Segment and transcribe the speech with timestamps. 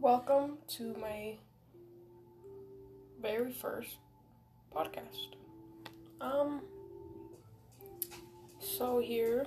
[0.00, 1.36] Welcome to my
[3.20, 3.96] very first
[4.74, 5.36] podcast.
[6.20, 6.60] Um,
[8.60, 9.46] so here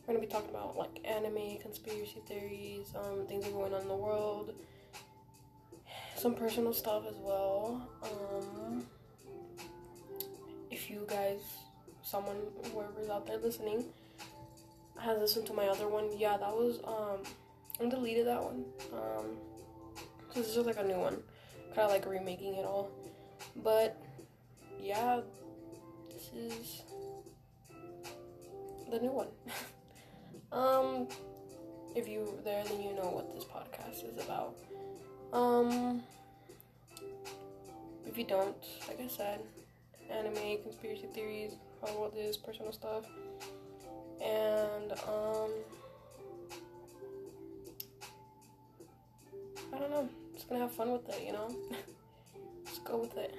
[0.00, 3.82] we're gonna be talking about like anime, conspiracy theories, um, things that are going on
[3.82, 4.54] in the world,
[6.16, 7.86] some personal stuff as well.
[8.02, 8.86] Um,
[10.70, 11.40] if you guys,
[12.02, 12.38] someone,
[12.72, 13.84] whoever's out there listening,
[14.98, 17.22] has listened to my other one, yeah, that was um,
[17.82, 18.64] I deleted that one.
[18.92, 19.26] Um,
[20.34, 21.20] this is just like a new one,
[21.74, 22.90] kind of like remaking it all.
[23.56, 24.00] But
[24.80, 25.20] yeah,
[26.08, 26.82] this is
[28.88, 29.28] the new one.
[30.52, 31.08] um,
[31.96, 34.56] if you there, then you know what this podcast is about.
[35.32, 36.02] Um,
[38.06, 38.56] if you don't,
[38.86, 39.40] like I said,
[40.08, 43.06] anime, conspiracy theories, how about this, personal stuff,
[44.20, 45.50] and um.
[49.72, 50.08] I don't know.
[50.34, 51.48] Just gonna have fun with it, you know?
[52.66, 53.34] Just go with it.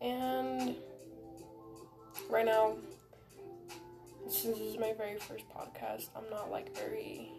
[0.00, 0.76] And
[2.28, 2.76] right now,
[4.28, 7.32] since this is my very first podcast, I'm not like very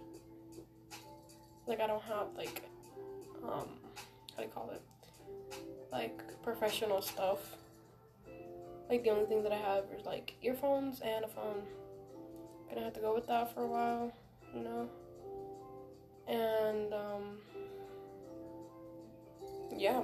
[1.68, 2.64] like I don't have like
[3.44, 3.70] um
[4.36, 4.82] how do you call it?
[5.92, 7.40] Like professional stuff.
[8.90, 11.64] Like the only thing that I have is like earphones and a phone.
[12.70, 14.12] Gonna have to go with that for a while,
[14.54, 14.90] you know?
[16.28, 17.38] And um
[19.76, 20.02] yeah.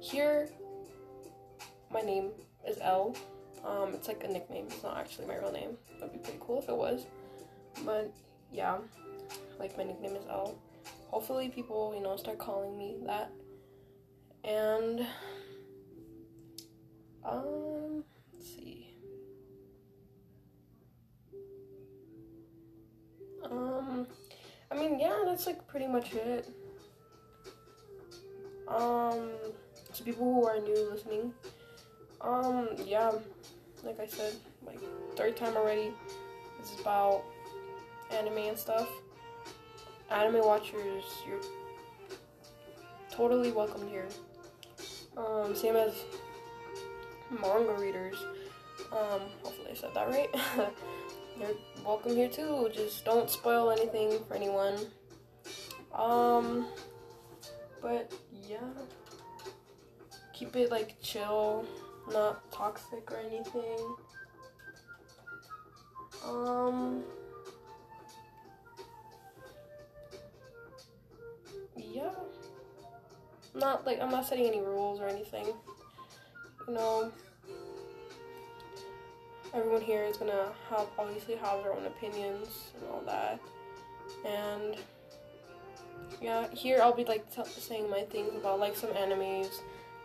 [0.00, 0.48] Here
[1.92, 2.30] my name
[2.66, 3.16] is L.
[3.64, 4.66] Um, it's like a nickname.
[4.70, 5.70] It's not actually my real name.
[5.98, 7.06] That'd be pretty cool if it was.
[7.84, 8.12] But
[8.52, 8.78] yeah,
[9.58, 10.58] like my nickname is L.
[11.08, 13.32] Hopefully, people you know start calling me that.
[14.44, 15.06] And
[17.24, 17.67] um,
[25.38, 26.48] that's like pretty much it.
[28.66, 29.30] Um,
[29.94, 31.32] to people who are new listening,
[32.20, 33.12] um, yeah,
[33.84, 34.34] like I said,
[34.66, 34.80] like
[35.14, 35.92] third time already.
[36.58, 37.22] This is about
[38.10, 38.88] anime and stuff.
[40.10, 41.40] Anime watchers, you're
[43.08, 44.08] totally welcome here.
[45.16, 45.92] Um, same as
[47.30, 48.16] manga readers.
[48.90, 50.34] Um, hopefully I said that right.
[51.38, 51.50] you're
[51.84, 52.68] welcome here too.
[52.74, 54.74] Just don't spoil anything for anyone.
[55.98, 56.66] Um,
[57.82, 58.12] but
[58.48, 58.58] yeah,
[60.32, 61.66] keep it like chill
[62.12, 63.96] not toxic or anything.
[66.24, 67.02] Um,
[71.76, 72.10] yeah,
[73.54, 75.46] not like I'm not setting any rules or anything.
[76.66, 77.12] You know,
[79.54, 83.40] everyone here is gonna have obviously have their own opinions and all that,
[84.24, 84.76] and
[86.20, 89.50] yeah, here I'll be like saying my things about like some animes,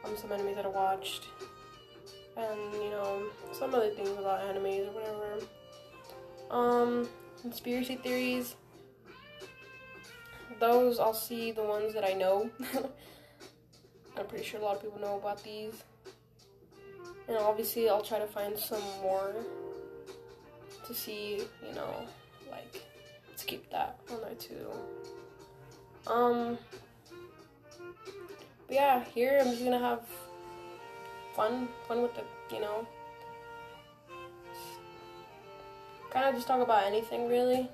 [0.03, 1.27] um, some animes that I watched,
[2.37, 5.45] and you know some other things about animes or whatever.
[6.51, 7.09] Um,
[7.41, 8.55] conspiracy theories.
[10.59, 12.49] Those I'll see the ones that I know.
[14.17, 15.83] I'm pretty sure a lot of people know about these.
[17.27, 19.33] And obviously I'll try to find some more
[20.85, 22.05] to see, you know,
[22.51, 22.83] like
[23.37, 24.67] to keep that on there too.
[26.07, 26.57] Um
[28.67, 30.01] but yeah, here I'm just gonna have
[31.35, 32.23] fun, fun with the,
[32.55, 32.87] you know,
[36.11, 37.69] kind of just talk about anything really.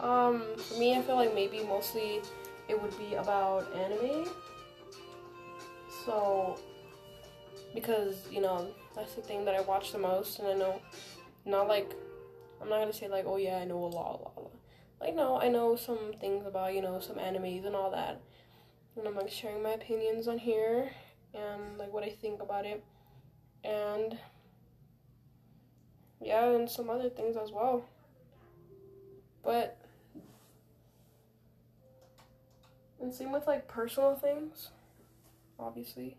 [0.00, 2.20] Um, for me, I feel like maybe mostly
[2.68, 4.26] it would be about anime.
[6.04, 6.58] So,
[7.74, 10.80] because you know that's the thing that I watch the most, and I know,
[11.44, 11.94] not like,
[12.60, 14.52] I'm not gonna say like, oh yeah, I know a lot, a lot, a lot.
[15.02, 18.20] Like no, I know some things about you know some animes and all that,
[18.96, 20.92] and I'm like sharing my opinions on here
[21.34, 22.84] and like what I think about it,
[23.64, 24.16] and
[26.20, 27.84] yeah, and some other things as well.
[29.42, 29.76] But
[33.00, 34.70] and same with like personal things,
[35.58, 36.16] obviously.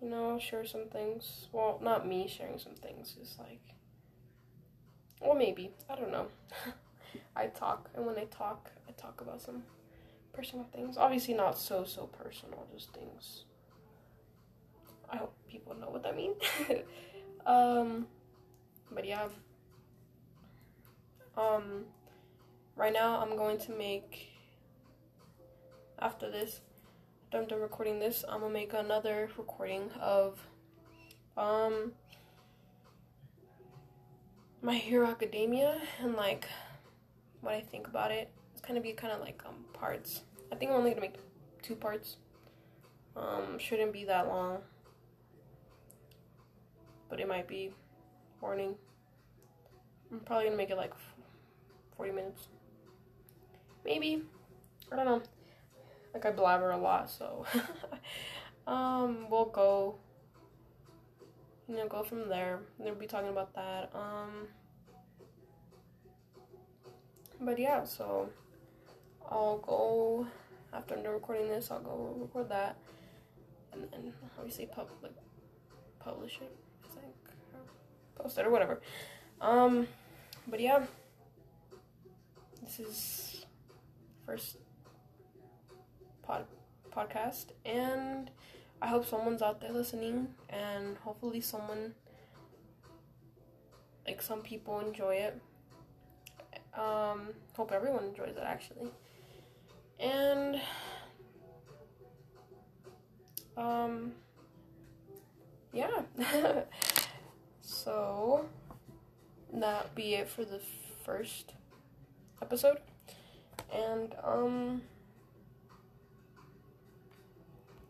[0.00, 1.48] You know, share some things.
[1.52, 3.60] Well, not me sharing some things, just like
[5.20, 5.72] well maybe.
[5.90, 6.28] I don't know.
[7.36, 9.62] I talk and when I talk I talk about some
[10.32, 10.96] personal things.
[10.96, 13.44] Obviously not so so personal, just things
[15.10, 16.36] I hope people know what that means.
[17.46, 18.06] um,
[18.90, 19.28] but yeah.
[21.36, 21.84] Um,
[22.76, 24.28] right now I'm going to make.
[26.00, 26.60] After this,
[27.26, 30.38] after I'm done recording this, I'm gonna make another recording of,
[31.36, 31.92] um,
[34.62, 36.46] My Hero Academia and like
[37.40, 38.30] what I think about it.
[38.52, 40.22] it's gonna be kind of like um parts.
[40.52, 41.16] I think I'm only gonna make
[41.62, 42.16] two parts.
[43.16, 44.58] Um, shouldn't be that long,
[47.08, 47.72] but it might be.
[48.40, 48.76] Warning.
[50.12, 50.92] I'm probably gonna make it like
[51.96, 52.48] 40 minutes.
[53.84, 54.22] Maybe.
[54.92, 55.22] I don't know.
[56.14, 57.44] Like I blabber a lot, so
[58.66, 59.96] um we'll go
[61.68, 62.60] you know go from there.
[62.78, 63.90] We'll be talking about that.
[63.94, 64.48] Um
[67.48, 68.28] but yeah, so
[69.26, 70.26] I'll go
[70.70, 71.70] after I'm done recording this.
[71.70, 72.76] I'll go record that,
[73.72, 75.16] and then obviously pub like
[75.98, 76.54] publish it.
[76.84, 77.14] I think
[77.54, 78.82] or post it or whatever.
[79.40, 79.88] Um,
[80.46, 80.84] but yeah,
[82.62, 83.46] this is
[84.26, 84.58] first
[86.22, 86.44] pod
[86.94, 88.30] podcast, and
[88.82, 91.94] I hope someone's out there listening, and hopefully someone
[94.06, 95.40] like some people enjoy it
[96.78, 98.90] um, hope everyone enjoys it actually.
[99.98, 100.60] And
[103.56, 104.12] um,
[105.72, 106.02] yeah.
[107.60, 108.46] so
[109.52, 110.60] that be it for the
[111.04, 111.54] first
[112.40, 112.78] episode.
[113.72, 114.82] And um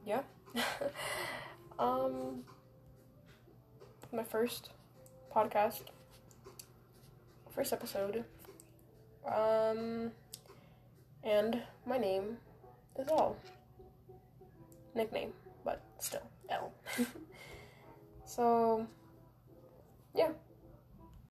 [0.07, 0.23] yeah.
[1.79, 2.45] um
[4.13, 4.71] my first
[5.35, 5.83] podcast
[7.51, 8.25] first episode
[9.27, 10.11] um,
[11.25, 12.37] and my name
[12.99, 13.37] is L.
[14.95, 15.33] Nickname,
[15.65, 16.73] but still L.
[18.25, 18.87] so,
[20.15, 20.31] yeah.